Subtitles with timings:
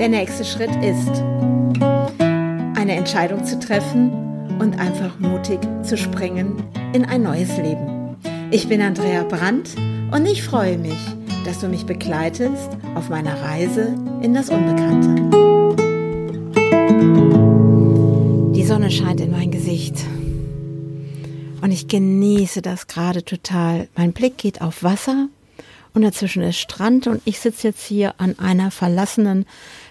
[0.00, 1.10] Der nächste Schritt ist,
[2.74, 4.10] eine Entscheidung zu treffen
[4.58, 6.64] und einfach mutig zu springen
[6.94, 8.16] in ein neues Leben.
[8.50, 9.76] Ich bin Andrea Brandt
[10.10, 10.96] und ich freue mich,
[11.44, 15.16] dass du mich begleitest auf meiner Reise in das Unbekannte.
[18.54, 19.98] Die Sonne scheint in mein Gesicht
[21.60, 23.86] und ich genieße das gerade total.
[23.94, 25.28] Mein Blick geht auf Wasser
[25.92, 29.46] und dazwischen ist Strand und ich sitze jetzt hier an einer verlassenen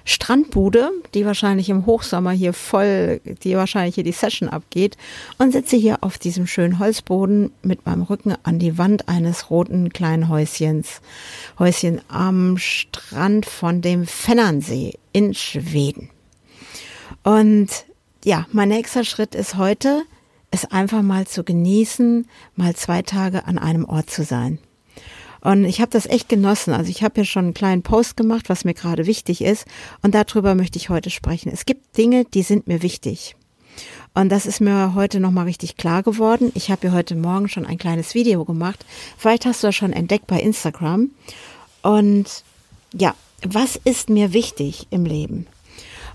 [0.09, 4.97] Strandbude, die wahrscheinlich im Hochsommer hier voll, die wahrscheinlich hier die Session abgeht
[5.37, 9.93] und sitze hier auf diesem schönen Holzboden mit meinem Rücken an die Wand eines roten
[9.93, 11.01] kleinen Häuschens.
[11.59, 16.09] Häuschen am Strand von dem Fennernsee in Schweden.
[17.23, 17.67] Und
[18.25, 20.01] ja, mein nächster Schritt ist heute,
[20.49, 24.57] es einfach mal zu genießen, mal zwei Tage an einem Ort zu sein.
[25.41, 26.73] Und ich habe das echt genossen.
[26.73, 29.65] Also ich habe hier schon einen kleinen Post gemacht, was mir gerade wichtig ist.
[30.01, 31.51] Und darüber möchte ich heute sprechen.
[31.51, 33.35] Es gibt Dinge, die sind mir wichtig.
[34.13, 36.51] Und das ist mir heute nochmal richtig klar geworden.
[36.55, 38.85] Ich habe hier heute Morgen schon ein kleines Video gemacht.
[39.17, 41.11] Vielleicht hast du das schon entdeckt bei Instagram.
[41.81, 42.43] Und
[42.93, 45.47] ja, was ist mir wichtig im Leben?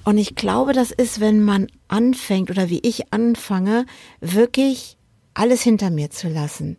[0.05, 3.87] Und ich glaube, das ist, wenn man anfängt oder wie ich anfange,
[4.21, 4.99] wirklich
[5.35, 6.77] alles hinter mir zu lassen,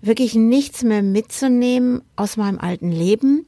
[0.00, 3.46] wirklich nichts mehr mitzunehmen aus meinem alten Leben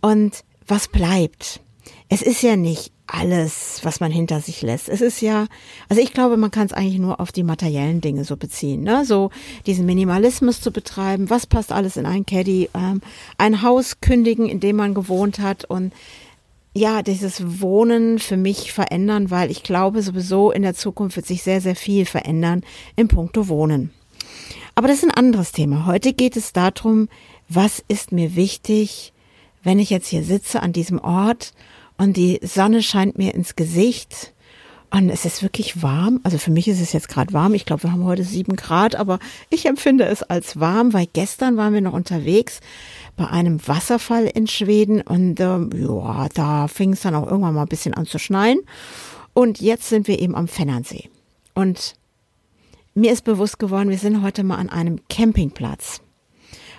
[0.00, 1.60] und was bleibt.
[2.08, 4.88] Es ist ja nicht alles, was man hinter sich lässt.
[4.88, 5.46] Es ist ja,
[5.88, 9.04] also ich glaube, man kann es eigentlich nur auf die materiellen Dinge so beziehen, ne?
[9.04, 9.30] So
[9.66, 11.28] diesen Minimalismus zu betreiben.
[11.28, 12.70] Was passt alles in ein Caddy?
[12.74, 13.00] Ähm,
[13.38, 15.92] ein Haus kündigen, in dem man gewohnt hat und
[16.74, 21.42] ja, dieses Wohnen für mich verändern, weil ich glaube, sowieso in der Zukunft wird sich
[21.42, 22.62] sehr, sehr viel verändern
[22.96, 23.90] im Punkto Wohnen.
[24.74, 25.86] Aber das ist ein anderes Thema.
[25.86, 27.08] Heute geht es darum,
[27.48, 29.12] was ist mir wichtig,
[29.62, 31.52] wenn ich jetzt hier sitze an diesem Ort
[31.98, 34.32] und die Sonne scheint mir ins Gesicht
[34.92, 36.20] und es ist wirklich warm.
[36.22, 37.54] Also für mich ist es jetzt gerade warm.
[37.54, 41.56] Ich glaube, wir haben heute sieben Grad, aber ich empfinde es als warm, weil gestern
[41.56, 42.60] waren wir noch unterwegs
[43.16, 47.62] bei einem Wasserfall in Schweden und äh, ja, da fing es dann auch irgendwann mal
[47.62, 48.58] ein bisschen an zu schneien.
[49.32, 51.08] Und jetzt sind wir eben am Fennernsee.
[51.54, 51.94] Und
[52.94, 56.02] mir ist bewusst geworden, wir sind heute mal an einem Campingplatz.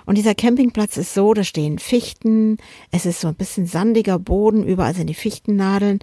[0.06, 2.57] Und dieser Campingplatz ist so, da stehen Fichten,
[2.91, 6.00] es ist so ein bisschen sandiger Boden, überall sind die Fichtennadeln.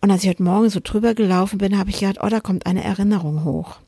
[0.00, 2.66] Und als ich heute Morgen so drüber gelaufen bin, habe ich gedacht, oh, da kommt
[2.66, 3.78] eine Erinnerung hoch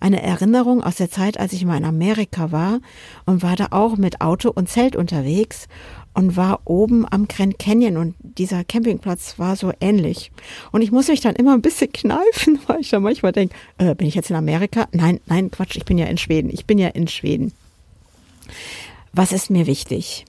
[0.00, 2.80] eine Erinnerung aus der Zeit, als ich mal in Amerika war
[3.26, 5.68] und war da auch mit Auto und Zelt unterwegs
[6.14, 10.30] und war oben am Grand Canyon und dieser Campingplatz war so ähnlich.
[10.72, 13.94] Und ich muss mich dann immer ein bisschen kneifen, weil ich dann manchmal denke, äh,
[13.94, 14.88] bin ich jetzt in Amerika?
[14.92, 16.50] Nein, nein, Quatsch, ich bin ja in Schweden.
[16.50, 17.52] Ich bin ja in Schweden.
[19.12, 20.24] Was ist mir wichtig?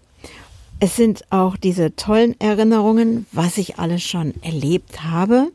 [0.81, 5.51] Es sind auch diese tollen Erinnerungen, was ich alles schon erlebt habe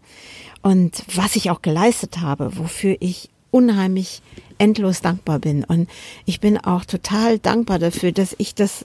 [0.60, 4.20] und was ich auch geleistet habe, wofür ich unheimlich
[4.58, 5.64] endlos dankbar bin.
[5.64, 5.88] Und
[6.26, 8.84] ich bin auch total dankbar dafür, dass ich das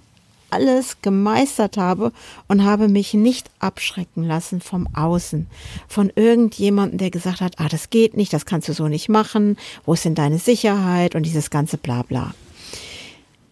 [0.50, 2.12] alles gemeistert habe
[2.48, 5.48] und habe mich nicht abschrecken lassen vom Außen,
[5.88, 9.58] von irgendjemandem, der gesagt hat, ah, das geht nicht, das kannst du so nicht machen,
[9.86, 12.34] wo ist denn deine Sicherheit und dieses ganze Blabla.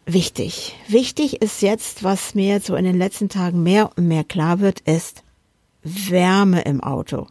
[0.10, 0.74] Wichtig.
[0.88, 4.62] Wichtig ist jetzt, was mir jetzt so in den letzten Tagen mehr und mehr klar
[4.62, 5.22] wird, ist
[5.84, 7.28] Wärme im Auto.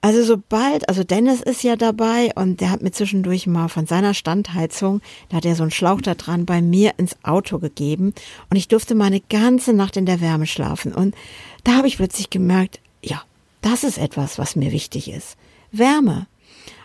[0.00, 4.14] Also sobald, also Dennis ist ja dabei und der hat mir zwischendurch mal von seiner
[4.14, 8.14] Standheizung, da hat er so einen Schlauch da dran, bei mir ins Auto gegeben
[8.48, 11.14] und ich durfte mal eine ganze Nacht in der Wärme schlafen und
[11.64, 13.22] da habe ich plötzlich gemerkt, ja,
[13.60, 15.36] das ist etwas, was mir wichtig ist.
[15.70, 16.28] Wärme.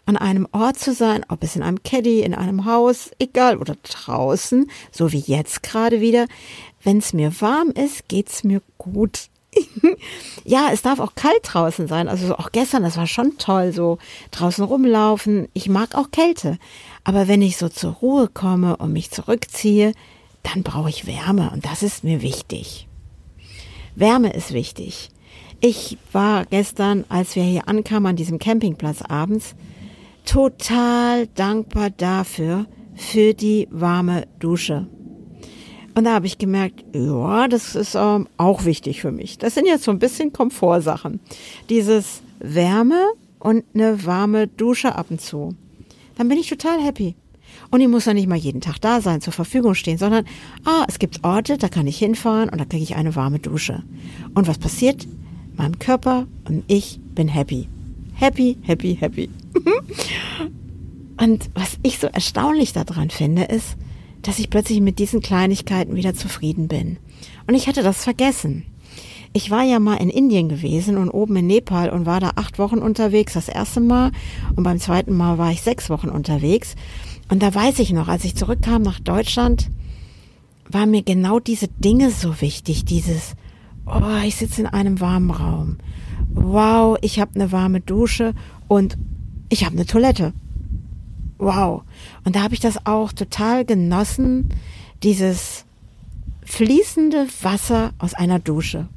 [0.05, 3.75] An einem Ort zu sein, ob es in einem Caddy, in einem Haus, egal, oder
[3.83, 6.27] draußen, so wie jetzt gerade wieder.
[6.83, 9.29] Wenn es mir warm ist, geht's mir gut.
[10.43, 12.07] ja, es darf auch kalt draußen sein.
[12.07, 13.97] Also auch gestern, das war schon toll, so
[14.31, 15.47] draußen rumlaufen.
[15.53, 16.57] Ich mag auch Kälte.
[17.03, 19.93] Aber wenn ich so zur Ruhe komme und mich zurückziehe,
[20.43, 22.87] dann brauche ich Wärme und das ist mir wichtig.
[23.95, 25.09] Wärme ist wichtig.
[25.65, 29.55] Ich war gestern, als wir hier ankamen an diesem Campingplatz abends,
[30.25, 32.65] total dankbar dafür,
[32.95, 34.87] für die warme Dusche.
[35.95, 39.37] Und da habe ich gemerkt, ja, das ist ähm, auch wichtig für mich.
[39.37, 41.21] Das sind jetzt so ein bisschen Komfortsachen.
[41.69, 45.55] Dieses Wärme und eine warme Dusche ab und zu.
[46.17, 47.15] Dann bin ich total happy.
[47.71, 50.25] Und ich muss ja nicht mal jeden Tag da sein, zur Verfügung stehen, sondern,
[50.65, 53.81] ah, es gibt Orte, da kann ich hinfahren und da kriege ich eine warme Dusche.
[54.33, 55.07] Und was passiert?
[55.55, 57.67] Mein Körper und ich bin happy.
[58.13, 59.29] Happy, happy, happy.
[61.19, 63.75] und was ich so erstaunlich daran finde, ist,
[64.21, 66.97] dass ich plötzlich mit diesen Kleinigkeiten wieder zufrieden bin.
[67.47, 68.65] Und ich hatte das vergessen.
[69.35, 72.59] ich war ja mal in Indien gewesen und oben in Nepal und war da acht
[72.59, 74.11] Wochen unterwegs, das erste Mal.
[74.55, 76.75] Und beim zweiten Mal war ich sechs Wochen unterwegs.
[77.29, 79.69] Und da weiß ich noch, als ich zurückkam nach Deutschland,
[80.69, 82.85] war mir genau diese Dinge so wichtig.
[82.85, 83.33] Dieses,
[83.85, 85.77] oh, ich sitze in einem warmen Raum.
[86.29, 88.33] Wow, ich habe eine warme Dusche
[88.67, 88.97] und
[89.49, 90.33] ich habe eine Toilette.
[91.37, 91.83] Wow.
[92.23, 94.49] Und da habe ich das auch total genossen,
[95.03, 95.65] dieses
[96.45, 98.87] fließende Wasser aus einer Dusche.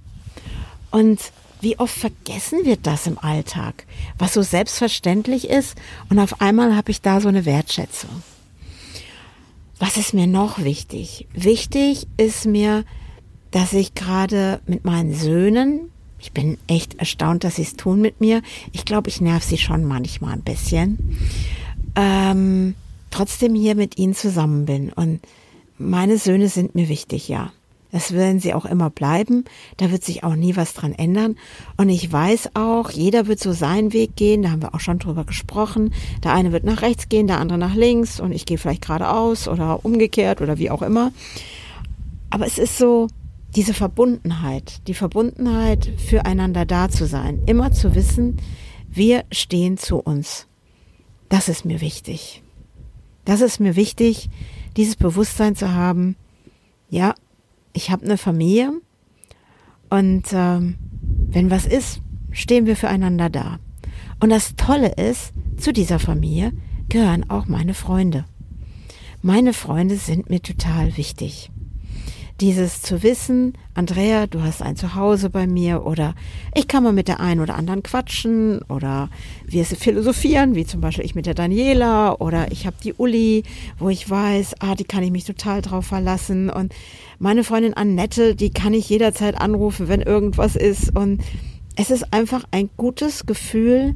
[0.91, 3.87] Und wie oft vergessen wir das im Alltag,
[4.19, 5.77] was so selbstverständlich ist
[6.11, 8.23] und auf einmal habe ich da so eine Wertschätzung.
[9.79, 11.27] Was ist mir noch wichtig?
[11.35, 12.85] Wichtig ist mir,
[13.57, 18.21] dass ich gerade mit meinen Söhnen, ich bin echt erstaunt, dass sie es tun mit
[18.21, 18.43] mir.
[18.73, 21.17] Ich glaube, ich nerv sie schon manchmal ein bisschen.
[21.95, 22.75] Ähm,
[23.11, 24.93] trotzdem hier mit ihnen zusammen bin.
[24.93, 25.21] Und
[25.79, 27.51] meine Söhne sind mir wichtig, ja.
[27.93, 29.47] Das werden sie auch immer bleiben.
[29.79, 31.37] Da wird sich auch nie was dran ändern.
[31.79, 34.43] Und ich weiß auch, jeder wird so seinen Weg gehen.
[34.43, 35.95] Da haben wir auch schon drüber gesprochen.
[36.23, 38.21] Der eine wird nach rechts gehen, der andere nach links.
[38.21, 41.11] Und ich gehe vielleicht geradeaus oder umgekehrt oder wie auch immer.
[42.29, 43.09] Aber es ist so,
[43.57, 48.37] diese Verbundenheit, die Verbundenheit, füreinander da zu sein, immer zu wissen,
[48.87, 50.47] wir stehen zu uns.
[51.31, 52.43] Das ist mir wichtig.
[53.25, 54.29] Das ist mir wichtig,
[54.77, 56.17] dieses Bewusstsein zu haben,
[56.91, 57.15] ja,
[57.73, 58.73] ich habe eine Familie
[59.89, 60.77] und ähm,
[61.29, 63.59] wenn was ist, stehen wir füreinander da.
[64.21, 66.53] Und das Tolle ist, zu dieser Familie
[66.91, 68.27] gehören auch meine Freunde.
[69.23, 71.51] Meine Freunde sind mir total wichtig
[72.41, 76.15] dieses zu wissen, Andrea, du hast ein Zuhause bei mir oder
[76.55, 79.09] ich kann mal mit der einen oder anderen quatschen oder
[79.47, 83.45] wir philosophieren, wie zum Beispiel ich mit der Daniela oder ich habe die Uli,
[83.79, 86.51] wo ich weiß, ah, die kann ich mich total drauf verlassen.
[86.51, 86.75] Und
[87.19, 90.95] meine Freundin Annette, die kann ich jederzeit anrufen, wenn irgendwas ist.
[90.95, 91.23] Und
[91.75, 93.95] es ist einfach ein gutes Gefühl,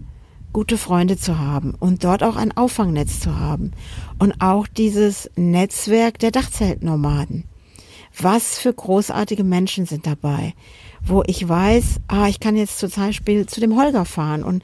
[0.53, 3.73] gute Freunde zu haben und dort auch ein Auffangnetz zu haben.
[4.19, 7.50] Und auch dieses Netzwerk der Dachzeltnomaden.
[8.19, 10.55] Was für großartige Menschen sind dabei,
[11.03, 14.63] wo ich weiß, ah, ich kann jetzt zum Beispiel zu dem Holger fahren und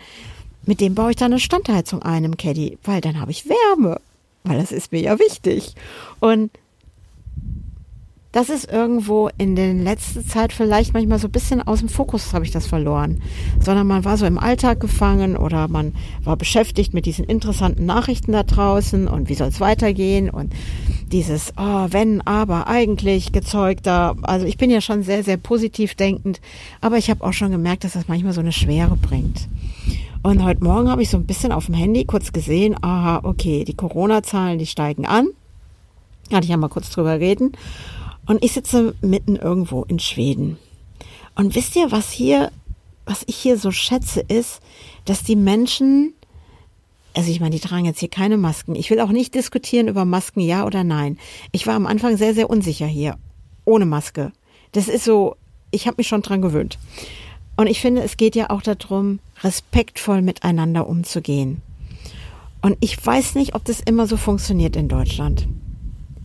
[0.67, 4.01] mit dem baue ich dann eine Standheizung ein im Caddy, weil dann habe ich Wärme,
[4.45, 5.75] weil das ist mir ja wichtig.
[6.19, 6.51] Und
[8.37, 12.35] das ist irgendwo in der letzten Zeit vielleicht manchmal so ein bisschen aus dem Fokus
[12.35, 13.23] habe ich das verloren,
[13.61, 18.33] sondern man war so im Alltag gefangen oder man war beschäftigt mit diesen interessanten Nachrichten
[18.33, 20.53] da draußen und wie soll es weitergehen und
[21.12, 24.17] dieses, oh, wenn, aber, eigentlich gezeugter.
[24.23, 26.41] Also ich bin ja schon sehr, sehr positiv denkend,
[26.81, 29.49] aber ich habe auch schon gemerkt, dass das manchmal so eine Schwere bringt.
[30.23, 33.64] Und heute Morgen habe ich so ein bisschen auf dem Handy kurz gesehen, aha, okay,
[33.64, 35.29] die Corona-Zahlen, die steigen an.
[36.32, 37.52] Hatte ich ja mal kurz drüber reden.
[38.26, 40.59] Und ich sitze mitten irgendwo in Schweden.
[41.37, 42.50] Und wisst ihr, was hier,
[43.05, 44.61] was ich hier so schätze, ist,
[45.05, 46.14] dass die Menschen,
[47.17, 48.75] also ich meine, die tragen jetzt hier keine Masken.
[48.75, 51.17] Ich will auch nicht diskutieren über Masken, ja oder nein.
[51.51, 53.17] Ich war am Anfang sehr, sehr unsicher hier,
[53.65, 54.33] ohne Maske.
[54.73, 55.37] Das ist so,
[55.71, 56.79] ich habe mich schon dran gewöhnt.
[57.57, 61.63] Und ich finde, es geht ja auch darum, respektvoll miteinander umzugehen.
[62.61, 65.49] Und ich weiß nicht, ob das immer so funktioniert in Deutschland.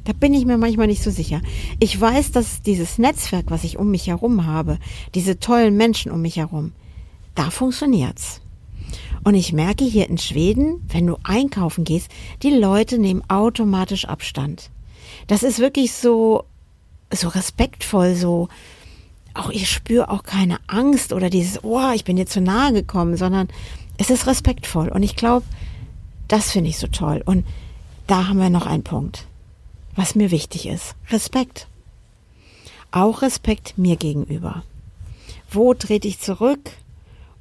[0.03, 1.41] Da bin ich mir manchmal nicht so sicher.
[1.79, 4.77] Ich weiß, dass dieses Netzwerk, was ich um mich herum habe,
[5.15, 6.73] diese tollen Menschen um mich herum,
[7.33, 8.41] da funktioniert's.
[9.23, 12.09] Und ich merke hier in Schweden, wenn du einkaufen gehst,
[12.43, 14.69] die Leute nehmen automatisch Abstand.
[15.27, 16.45] Das ist wirklich so,
[17.13, 18.47] so respektvoll, so,
[19.33, 23.17] auch ich spüre auch keine Angst oder dieses, oh, ich bin dir zu nahe gekommen,
[23.17, 23.47] sondern
[23.97, 24.89] es ist respektvoll.
[24.89, 25.45] Und ich glaube,
[26.27, 27.21] das finde ich so toll.
[27.23, 27.45] Und
[28.07, 29.27] da haben wir noch einen Punkt
[29.95, 30.95] was mir wichtig ist.
[31.09, 31.67] Respekt.
[32.91, 34.63] Auch Respekt mir gegenüber.
[35.49, 36.71] Wo trete ich zurück,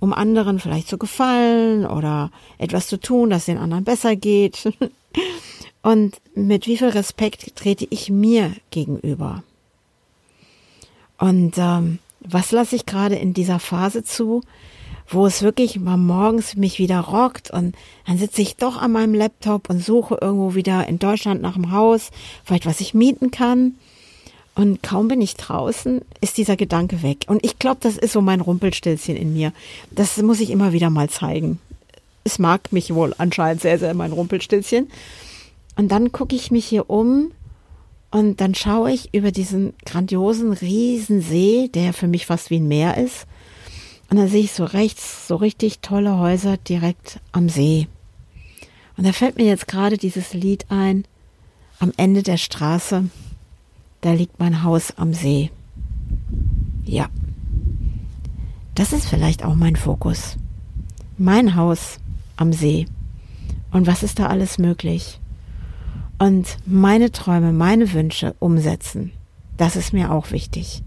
[0.00, 4.73] um anderen vielleicht zu gefallen oder etwas zu tun, dass den anderen besser geht?
[5.83, 9.42] Und mit wie viel Respekt trete ich mir gegenüber?
[11.19, 14.42] Und ähm, was lasse ich gerade in dieser Phase zu,
[15.09, 17.75] wo es wirklich mal morgens mich wieder rockt und
[18.07, 21.73] dann sitze ich doch an meinem Laptop und suche irgendwo wieder in Deutschland nach einem
[21.73, 22.11] Haus,
[22.45, 23.75] vielleicht was ich mieten kann.
[24.61, 27.25] Und kaum bin ich draußen, ist dieser Gedanke weg.
[27.29, 29.55] Und ich glaube, das ist so mein Rumpelstilzchen in mir.
[29.90, 31.59] Das muss ich immer wieder mal zeigen.
[32.25, 34.90] Es mag mich wohl anscheinend sehr, sehr mein Rumpelstilzchen.
[35.76, 37.31] Und dann gucke ich mich hier um
[38.11, 42.99] und dann schaue ich über diesen grandiosen Riesensee, der für mich fast wie ein Meer
[42.99, 43.26] ist.
[44.11, 47.88] Und da sehe ich so rechts so richtig tolle Häuser direkt am See.
[48.99, 51.07] Und da fällt mir jetzt gerade dieses Lied ein,
[51.79, 53.09] am Ende der Straße,
[54.00, 55.50] da liegt mein Haus am See.
[56.85, 57.09] Ja,
[58.75, 60.37] das ist vielleicht auch mein Fokus.
[61.19, 61.99] Mein Haus
[62.37, 62.87] am See.
[63.71, 65.21] Und was ist da alles möglich?
[66.19, 69.12] Und meine Träume, meine Wünsche umsetzen.
[69.57, 70.83] Das ist mir auch wichtig.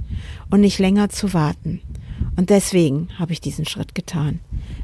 [0.50, 1.82] Und nicht länger zu warten.
[2.36, 4.40] Und deswegen habe ich diesen Schritt getan.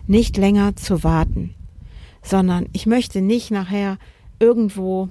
[0.05, 1.55] Nicht länger zu warten,
[2.21, 3.97] sondern ich möchte nicht nachher
[4.39, 5.09] irgendwo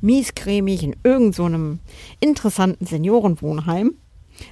[0.00, 1.78] miescremig in irgendeinem so
[2.20, 3.94] interessanten Seniorenwohnheim,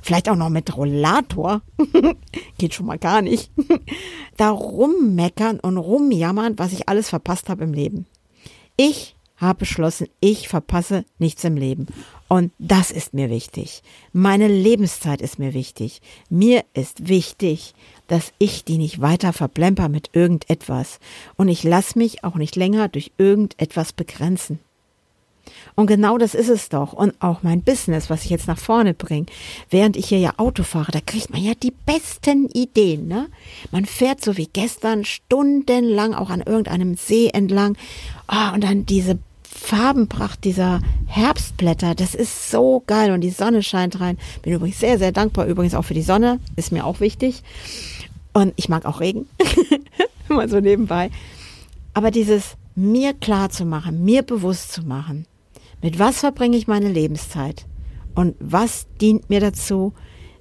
[0.02, 1.62] vielleicht auch noch mit Rollator,
[2.58, 3.50] geht schon mal gar nicht,
[4.36, 8.06] da rummeckern und rumjammern, was ich alles verpasst habe im Leben.
[8.76, 11.86] Ich habe beschlossen, ich verpasse nichts im Leben.
[12.28, 13.82] Und das ist mir wichtig.
[14.12, 16.00] Meine Lebenszeit ist mir wichtig.
[16.30, 17.74] Mir ist wichtig,
[18.08, 20.98] dass ich die nicht weiter verplemper mit irgendetwas.
[21.36, 24.58] Und ich lasse mich auch nicht länger durch irgendetwas begrenzen.
[25.74, 26.92] Und genau das ist es doch.
[26.92, 29.26] Und auch mein Business, was ich jetzt nach vorne bringe.
[29.70, 33.08] Während ich hier ja Auto fahre, da kriegt man ja die besten Ideen.
[33.08, 33.28] Ne?
[33.70, 37.76] Man fährt so wie gestern stundenlang auch an irgendeinem See entlang.
[38.30, 44.00] Oh, und dann diese Farbenpracht dieser Herbstblätter, das ist so geil und die Sonne scheint
[44.00, 44.18] rein.
[44.42, 47.42] Bin übrigens sehr, sehr dankbar übrigens auch für die Sonne, ist mir auch wichtig.
[48.32, 49.26] Und ich mag auch Regen,
[50.28, 51.10] mal so nebenbei.
[51.94, 55.26] Aber dieses mir klar zu machen, mir bewusst zu machen,
[55.86, 57.64] mit was verbringe ich meine Lebenszeit
[58.16, 59.92] und was dient mir dazu,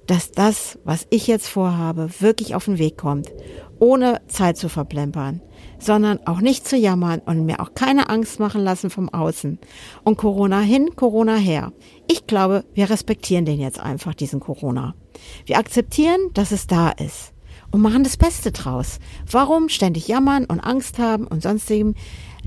[0.08, 3.30] dass das, was ich jetzt vorhabe, wirklich auf den Weg kommt,
[3.78, 5.40] ohne Zeit zu verplempern,
[5.78, 9.60] sondern auch nicht zu jammern und mir auch keine Angst machen lassen vom Außen.
[10.02, 11.72] Und Corona hin, Corona her.
[12.08, 14.96] Ich glaube, wir respektieren den jetzt einfach, diesen Corona.
[15.44, 17.32] Wir akzeptieren, dass es da ist
[17.70, 18.98] und machen das Beste draus.
[19.30, 21.94] Warum ständig jammern und Angst haben und sonstigem?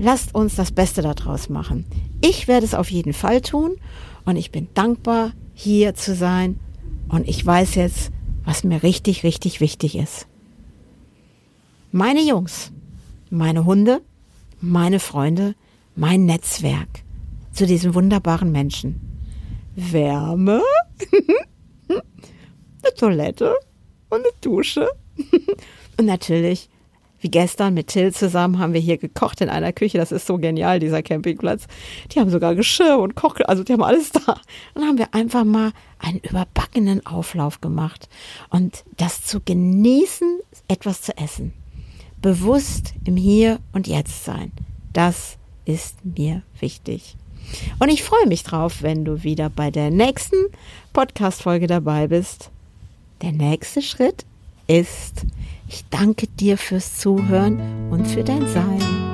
[0.02, 1.84] Lasst uns das Beste daraus machen.
[2.22, 3.76] Ich werde es auf jeden Fall tun
[4.24, 6.58] und ich bin dankbar, hier zu sein
[7.10, 8.10] und ich weiß jetzt,
[8.46, 10.26] was mir richtig, richtig wichtig ist.
[11.92, 12.72] Meine Jungs,
[13.28, 14.00] meine Hunde,
[14.62, 15.54] meine Freunde,
[15.94, 17.04] mein Netzwerk
[17.52, 19.02] zu diesen wunderbaren Menschen.
[19.76, 20.62] Wärme,
[21.88, 23.54] eine Toilette
[24.08, 24.88] und eine Dusche
[25.98, 26.70] und natürlich
[27.20, 29.98] wie gestern mit Till zusammen haben wir hier gekocht in einer Küche.
[29.98, 31.66] Das ist so genial, dieser Campingplatz.
[32.10, 34.40] Die haben sogar Geschirr und Koch, also die haben alles da.
[34.74, 38.08] Dann haben wir einfach mal einen überbackenen Auflauf gemacht.
[38.48, 41.52] Und das zu genießen, etwas zu essen.
[42.22, 44.52] Bewusst im Hier und Jetzt sein.
[44.92, 47.16] Das ist mir wichtig.
[47.78, 50.36] Und ich freue mich drauf, wenn du wieder bei der nächsten
[50.92, 52.50] Podcast-Folge dabei bist.
[53.22, 54.24] Der nächste Schritt
[54.66, 55.26] ist,
[55.72, 59.09] ich danke dir fürs Zuhören und für dein Sein.